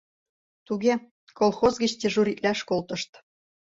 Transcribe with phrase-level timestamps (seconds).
[0.65, 0.93] Туге,
[1.39, 3.11] колхоз гыч дежуритлаш колтышт...